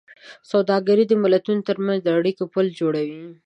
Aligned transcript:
سوداګري 0.51 1.03
د 1.07 1.13
ملتونو 1.23 1.61
ترمنځ 1.69 1.99
د 2.03 2.07
اړیکو 2.17 2.43
پُل 2.53 2.65
جوړوي. 2.79 3.23